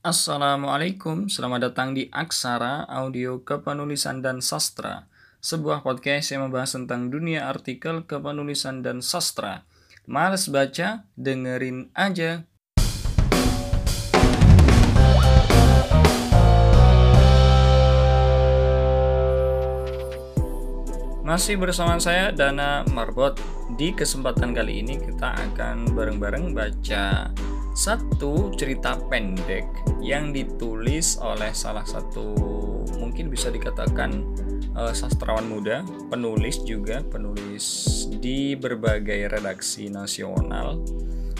[0.00, 5.04] Assalamualaikum, selamat datang di Aksara Audio Kepenulisan dan Sastra,
[5.44, 9.68] sebuah podcast yang membahas tentang dunia artikel kepenulisan dan sastra.
[10.08, 11.04] Males baca?
[11.20, 12.48] Dengerin aja.
[21.20, 23.36] Masih bersama saya Dana Marbot.
[23.76, 27.28] Di kesempatan kali ini kita akan bareng-bareng baca
[27.72, 29.66] satu cerita pendek
[30.02, 32.34] yang ditulis oleh salah satu
[32.98, 34.26] mungkin bisa dikatakan
[34.74, 40.82] uh, sastrawan muda, penulis juga, penulis di berbagai redaksi nasional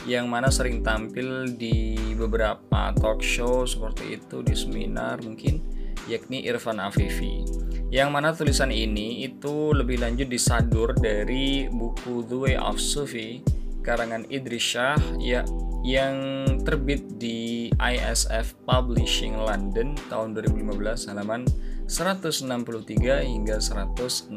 [0.09, 5.61] yang mana sering tampil di beberapa talk show seperti itu di seminar mungkin
[6.09, 7.45] yakni Irfan Afifi.
[7.91, 13.43] Yang mana tulisan ini itu lebih lanjut disadur dari buku The Way of Sufi
[13.83, 15.43] karangan Idris Shah ya
[15.81, 21.49] yang terbit di ISF Publishing London tahun 2015 halaman
[21.89, 24.29] 163 hingga 165.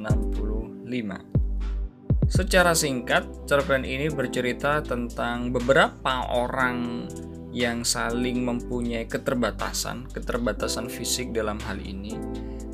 [2.23, 7.05] Secara singkat, cerpen ini bercerita tentang beberapa orang
[7.53, 12.17] yang saling mempunyai keterbatasan, keterbatasan fisik dalam hal ini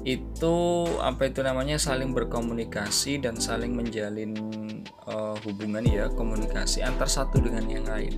[0.07, 4.31] itu apa itu namanya saling berkomunikasi dan saling menjalin
[5.05, 8.15] uh, hubungan ya komunikasi antar satu dengan yang lain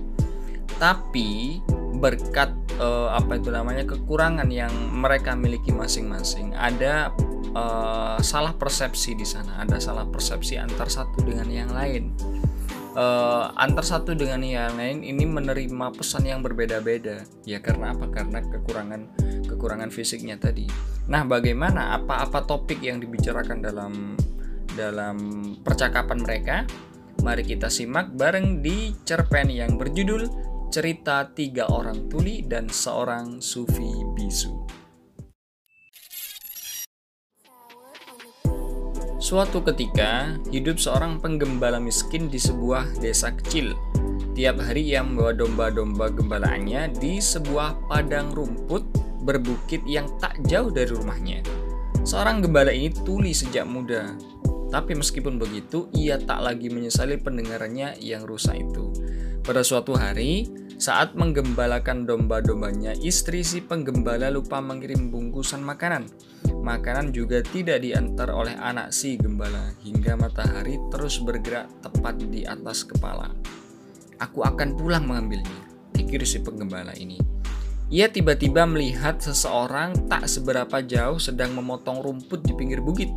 [0.82, 1.62] tapi
[2.02, 2.50] berkat
[2.82, 7.14] uh, apa itu namanya kekurangan yang mereka miliki masing-masing ada
[7.54, 12.10] uh, salah persepsi di sana ada salah persepsi antar satu dengan yang lain.
[12.92, 17.24] Uh, antar satu dengan yang lain ini menerima pesan yang berbeda-beda.
[17.48, 18.10] Ya karena apa?
[18.12, 19.08] Karena kekurangan
[19.48, 20.68] kekurangan fisiknya tadi.
[21.08, 21.96] Nah bagaimana?
[21.96, 24.18] Apa-apa topik yang dibicarakan dalam
[24.76, 25.16] dalam
[25.64, 26.56] percakapan mereka?
[27.24, 33.92] Mari kita simak bareng di cerpen yang berjudul cerita tiga orang tuli dan seorang sufi
[34.16, 34.56] bisu.
[39.20, 43.76] Suatu ketika, hidup seorang penggembala miskin di sebuah desa kecil.
[44.32, 48.80] Tiap hari ia membawa domba-domba gembalaannya di sebuah padang rumput
[49.28, 51.44] berbukit yang tak jauh dari rumahnya.
[52.00, 54.16] Seorang gembala ini tuli sejak muda,
[54.72, 58.88] tapi meskipun begitu, ia tak lagi menyesali pendengarannya yang rusak itu.
[59.44, 60.48] Pada suatu hari,
[60.82, 66.10] saat menggembalakan domba-dombanya, istri si penggembala lupa mengirim bungkusan makanan.
[66.58, 72.82] Makanan juga tidak diantar oleh anak si gembala hingga matahari terus bergerak tepat di atas
[72.82, 73.30] kepala.
[74.18, 75.54] Aku akan pulang mengambilnya,
[75.94, 77.22] pikir si penggembala ini.
[77.86, 83.10] Ia tiba-tiba melihat seseorang tak seberapa jauh sedang memotong rumput di pinggir bukit.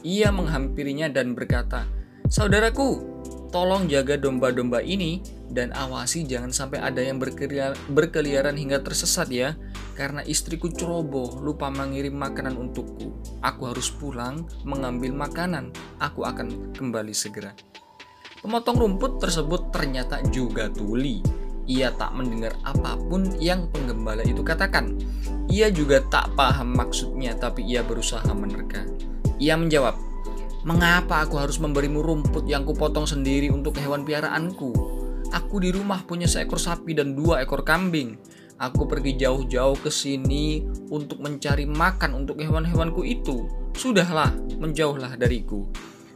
[0.00, 1.84] Ia menghampirinya dan berkata,
[2.32, 3.04] "Saudaraku,
[3.52, 7.20] tolong jaga domba-domba ini dan awasi jangan sampai ada yang
[7.92, 9.52] berkeliaran hingga tersesat ya.
[9.92, 13.12] Karena istriku ceroboh lupa mengirim makanan untukku.
[13.44, 15.68] Aku harus pulang mengambil makanan.
[16.00, 17.52] Aku akan kembali segera.
[18.40, 21.20] Pemotong rumput tersebut ternyata juga tuli.
[21.68, 24.98] Ia tak mendengar apa pun yang penggembala itu katakan.
[25.46, 28.82] Ia juga tak paham maksudnya tapi ia berusaha menerka.
[29.38, 30.12] Ia menjawab
[30.62, 34.70] Mengapa aku harus memberimu rumput yang kupotong sendiri untuk hewan piaraanku?
[35.32, 38.20] Aku di rumah punya seekor sapi dan dua ekor kambing.
[38.60, 40.60] Aku pergi jauh-jauh ke sini
[40.92, 43.48] untuk mencari makan untuk hewan-hewanku itu.
[43.72, 45.64] Sudahlah, menjauhlah dariku.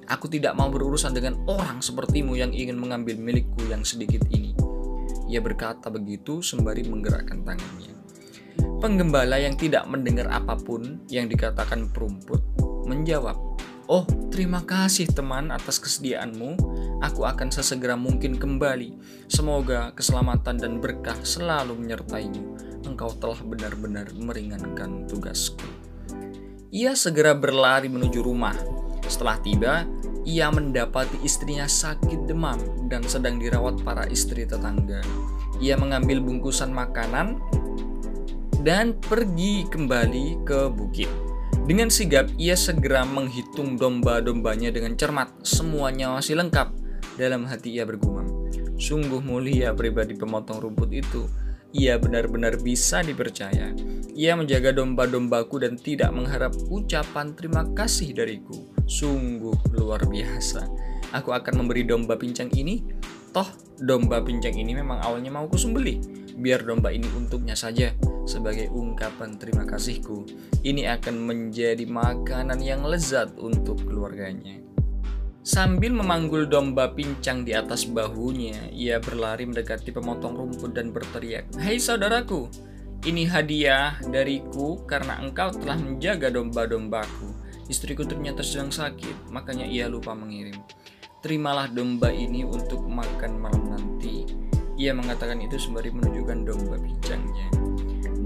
[0.07, 4.55] Aku tidak mau berurusan dengan orang sepertimu yang ingin mengambil milikku yang sedikit ini.
[5.27, 7.97] Ia berkata begitu sembari menggerakkan tangannya.
[8.79, 12.45] Penggembala yang tidak mendengar apa pun yang dikatakan perumput
[12.87, 13.35] menjawab,
[13.87, 14.03] Oh,
[14.35, 16.59] terima kasih teman atas kesediaanmu.
[17.07, 18.99] Aku akan sesegera mungkin kembali.
[19.31, 22.59] Semoga keselamatan dan berkah selalu menyertaimu.
[22.83, 25.63] Engkau telah benar-benar meringankan tugasku.
[26.75, 28.59] Ia segera berlari menuju rumah.
[29.07, 29.87] Setelah tiba,
[30.27, 32.59] ia mendapati istrinya sakit demam
[32.91, 34.99] dan sedang dirawat para istri tetangga.
[35.63, 37.39] Ia mengambil bungkusan makanan
[38.67, 41.26] dan pergi kembali ke bukit.
[41.67, 45.35] Dengan sigap, ia segera menghitung domba-dombanya dengan cermat.
[45.43, 46.71] Semuanya masih lengkap.
[47.19, 48.47] Dalam hati ia bergumam.
[48.79, 51.27] Sungguh mulia pribadi pemotong rumput itu.
[51.75, 53.75] Ia benar-benar bisa dipercaya.
[54.15, 58.71] Ia menjaga domba-dombaku dan tidak mengharap ucapan terima kasih dariku.
[58.87, 60.71] Sungguh luar biasa.
[61.19, 62.87] Aku akan memberi domba pincang ini.
[63.35, 63.51] Toh,
[63.83, 66.26] domba pincang ini memang awalnya mau kusembeli.
[66.37, 67.97] Biar domba ini untuknya saja
[68.29, 70.29] sebagai ungkapan terima kasihku.
[70.61, 74.61] Ini akan menjadi makanan yang lezat untuk keluarganya.
[75.47, 81.79] Sambil memanggul domba pincang di atas bahunya, ia berlari mendekati pemotong rumput dan berteriak, "Hei
[81.79, 82.51] saudaraku,
[83.07, 87.39] Ini hadiah dariku karena engkau telah menjaga domba-dombaku.
[87.71, 90.59] Istriku ternyata sedang sakit, makanya ia lupa mengirim.
[91.23, 93.96] Terimalah domba ini untuk makan malam nanti.
[94.77, 97.49] Ia mengatakan itu sembari menunjukkan domba bincangnya.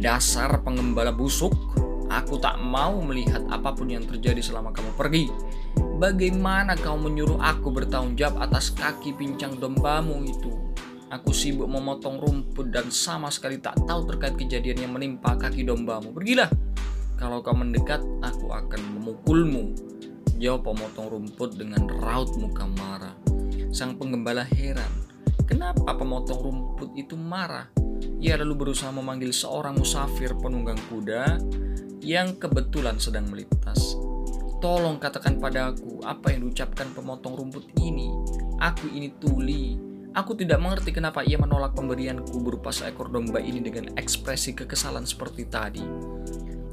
[0.02, 1.55] Dasar penggembala busuk,
[2.11, 5.25] aku tak mau melihat apa pun yang terjadi selama kamu pergi.
[6.00, 10.50] Bagaimana kau menyuruh aku bertanggung jawab atas kaki pincang dombamu itu?
[11.11, 16.14] Aku sibuk memotong rumput dan sama sekali tak tahu terkait kejadian yang menimpa kaki dombamu.
[16.14, 16.50] Pergilah.
[17.19, 19.76] Kalau kau mendekat, aku akan memukulmu.
[20.41, 23.12] Jawab pemotong rumput dengan raut muka marah.
[23.69, 25.09] Sang penggembala heran.
[25.50, 27.67] Kenapa pemotong rumput itu marah?
[28.23, 31.43] Ia lalu berusaha memanggil seorang musafir penunggang kuda
[32.00, 33.99] yang kebetulan sedang melintas.
[34.62, 38.14] Tolong katakan padaku apa yang diucapkan pemotong rumput ini.
[38.62, 43.94] Aku ini tuli, Aku tidak mengerti kenapa ia menolak pemberianku berupa seekor domba ini dengan
[43.94, 45.87] ekspresi kekesalan seperti tadi.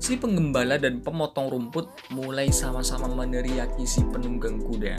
[0.01, 4.97] Si penggembala dan pemotong rumput mulai sama-sama meneriaki si penunggang kuda.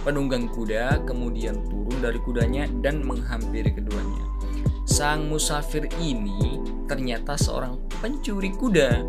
[0.00, 4.24] Penunggang kuda kemudian turun dari kudanya dan menghampiri keduanya.
[4.88, 6.58] Sang musafir ini
[6.88, 9.04] ternyata seorang pencuri kuda.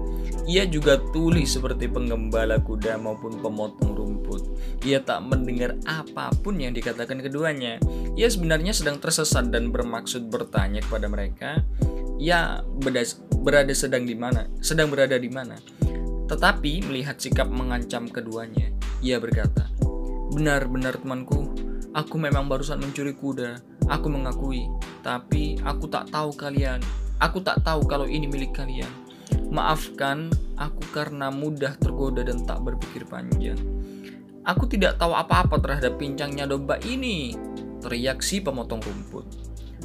[0.45, 4.41] Ia juga tuli seperti penggembala kuda maupun pemotong rumput.
[4.83, 7.79] Ia tak mendengar apa pun yang dikatakan keduanya.
[8.19, 11.63] Ia sebenarnya sedang tersesat dan bermaksud bertanya kepada mereka,
[12.21, 12.61] ia
[13.41, 15.55] berada sedang di mana, sedang berada di mana.
[16.29, 18.69] Tetapi melihat sikap mengancam keduanya,
[19.01, 19.70] ia berkata,
[20.31, 21.51] "Benar-benar temanku,
[21.92, 23.60] aku memang barusan mencuri kuda.
[23.92, 24.72] Aku mengakui,
[25.04, 26.80] tapi aku tak tahu kalian.
[27.19, 28.89] Aku tak tahu kalau ini milik kalian.
[29.51, 33.60] Maafkan aku karena mudah tergoda dan tak berpikir panjang."
[34.42, 37.38] Aku tidak tahu apa-apa terhadap pincangnya domba ini
[37.77, 39.25] teriak si pemotong rumput.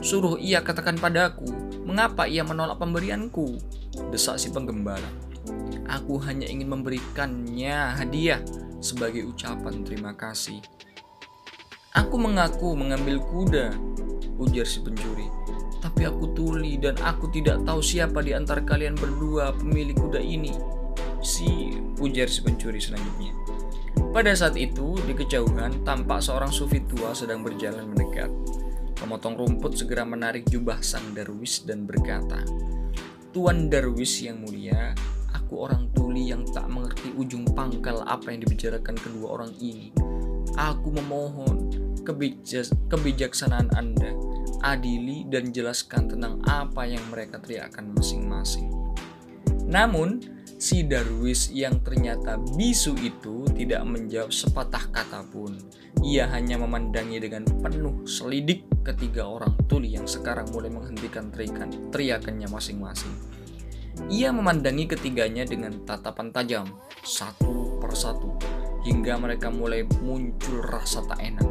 [0.00, 1.48] Suruh ia katakan padaku,
[1.84, 3.60] mengapa ia menolak pemberianku?
[4.08, 5.08] Desak si penggembala.
[5.88, 8.40] Aku hanya ingin memberikannya hadiah
[8.80, 10.60] sebagai ucapan terima kasih.
[11.96, 13.72] Aku mengaku mengambil kuda,
[14.36, 15.28] ujar si pencuri.
[15.80, 20.52] Tapi aku tuli dan aku tidak tahu siapa di antara kalian berdua pemilik kuda ini.
[21.24, 23.32] Si ujar si pencuri selanjutnya.
[24.12, 28.28] Pada saat itu, di kejauhan tampak seorang sufi tua sedang berjalan mendekat.
[28.96, 32.40] Pemotong rumput segera menarik jubah sang darwis dan berkata,
[33.36, 34.96] Tuan darwis yang mulia,
[35.46, 39.94] aku orang tuli yang tak mengerti ujung pangkal apa yang dibicarakan kedua orang ini.
[40.58, 41.70] Aku memohon
[42.02, 44.10] kebijak kebijaksanaan Anda,
[44.66, 48.74] adili dan jelaskan tentang apa yang mereka teriakkan masing-masing.
[49.70, 50.18] Namun,
[50.58, 55.54] si Darwis yang ternyata bisu itu tidak menjawab sepatah kata pun.
[56.02, 62.50] Ia hanya memandangi dengan penuh selidik ketiga orang tuli yang sekarang mulai menghentikan teriakan, teriakannya
[62.50, 63.35] masing-masing.
[64.06, 66.66] Ia memandangi ketiganya dengan tatapan tajam,
[67.02, 68.36] satu persatu,
[68.86, 71.48] hingga mereka mulai muncul rasa tak enak.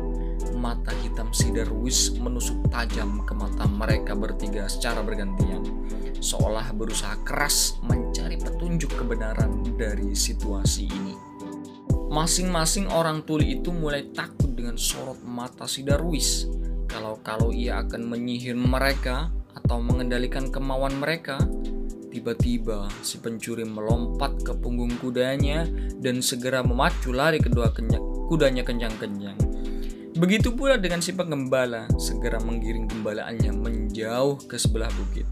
[0.56, 5.86] Mata hitam si Darwis menusuk tajam ke mata mereka bertiga secara bergantian
[6.26, 11.14] seolah berusaha keras mencari petunjuk kebenaran dari situasi ini.
[12.10, 16.50] Masing-masing orang tuli itu mulai takut dengan sorot mata si Darwis.
[16.90, 21.38] Kalau-kalau ia akan menyihir mereka atau mengendalikan kemauan mereka,
[22.16, 25.68] tiba-tiba si pencuri melompat ke punggung kudanya
[26.00, 27.76] dan segera memacu lari kedua
[28.32, 29.36] kudanya kencang-kencang.
[30.16, 35.28] Begitu pula dengan si pengembala, segera menggiring gembalaannya menjauh ke sebelah bukit.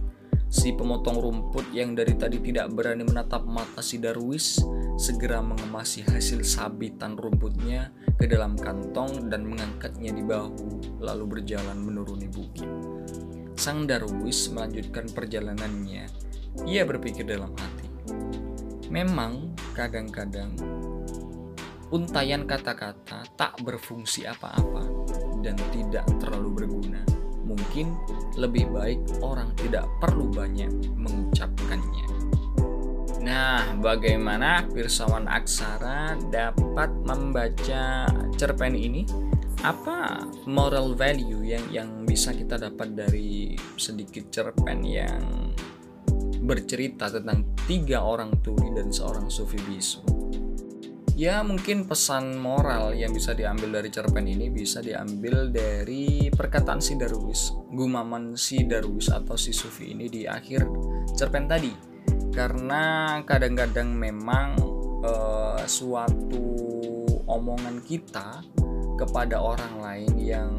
[0.52, 4.60] Si pemotong rumput yang dari tadi tidak berani menatap mata si Darwis
[5.00, 12.28] segera mengemasi hasil sabitan rumputnya ke dalam kantong dan mengangkatnya di bahu lalu berjalan menuruni
[12.28, 12.70] bukit.
[13.56, 16.33] Sang Darwis melanjutkan perjalanannya.
[16.64, 17.88] Ia berpikir dalam hati.
[18.94, 20.54] Memang kadang-kadang
[21.90, 24.86] untayan kata-kata tak berfungsi apa-apa
[25.42, 27.02] dan tidak terlalu berguna
[27.44, 27.94] mungkin
[28.40, 32.08] lebih baik orang tidak perlu banyak mengucapkannya.
[33.24, 39.08] Nah, bagaimana Pirsawan Aksara dapat membaca cerpen ini?
[39.64, 45.56] Apa moral value yang yang bisa kita dapat dari sedikit cerpen yang
[46.44, 50.24] bercerita tentang tiga orang tuli dan seorang sufi bisu?
[51.14, 56.98] ya mungkin pesan moral yang bisa diambil dari cerpen ini bisa diambil dari perkataan si
[56.98, 60.66] Darwis gumaman si Darwis atau si Sufi ini di akhir
[61.14, 61.70] cerpen tadi
[62.34, 64.58] karena kadang-kadang memang
[65.06, 66.50] uh, suatu
[67.30, 68.42] omongan kita
[68.98, 70.52] kepada orang lain yang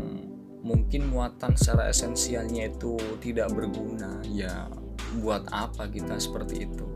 [0.62, 4.70] mungkin muatan secara esensialnya itu tidak berguna ya
[5.20, 6.86] buat apa kita seperti itu.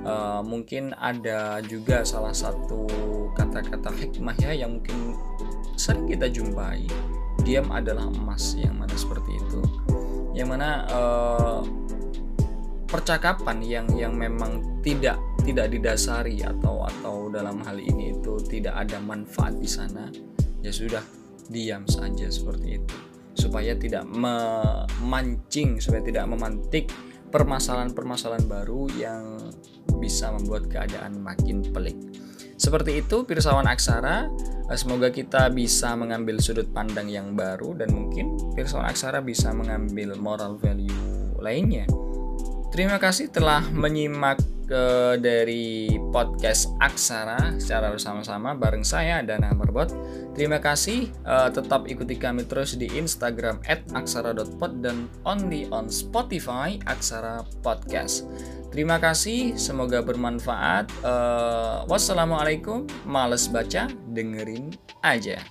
[0.00, 2.88] Uh, mungkin ada juga salah satu
[3.36, 5.18] kata-kata hikmah ya yang mungkin
[5.76, 6.88] sering kita jumpai.
[7.44, 9.60] Diam adalah emas yang mana seperti itu.
[10.32, 11.60] Yang mana uh,
[12.88, 19.00] percakapan yang yang memang tidak tidak didasari atau atau dalam hal ini itu tidak ada
[19.00, 20.08] manfaat di sana
[20.60, 21.02] ya sudah
[21.48, 22.96] diam saja seperti itu.
[23.36, 26.92] Supaya tidak memancing supaya tidak memantik
[27.30, 29.38] permasalahan-permasalahan baru yang
[30.02, 31.96] bisa membuat keadaan makin pelik.
[32.60, 34.28] Seperti itu pirsawan aksara,
[34.76, 40.60] semoga kita bisa mengambil sudut pandang yang baru dan mungkin pirsawan aksara bisa mengambil moral
[40.60, 41.88] value lainnya
[42.70, 44.38] Terima kasih telah menyimak
[44.70, 49.90] uh, dari podcast Aksara secara bersama-sama bareng saya dan Merbot.
[50.38, 57.42] Terima kasih uh, tetap ikuti kami terus di Instagram @aksara.pod dan only on Spotify Aksara
[57.60, 58.30] Podcast.
[58.70, 60.94] Terima kasih, semoga bermanfaat.
[61.02, 64.70] Uh, wassalamualaikum, males baca, dengerin
[65.02, 65.42] aja.